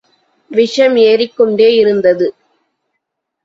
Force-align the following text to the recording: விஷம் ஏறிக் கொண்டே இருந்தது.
விஷம் 0.51 0.95
ஏறிக் 0.95 1.35
கொண்டே 1.35 1.75
இருந்தது. 1.75 2.33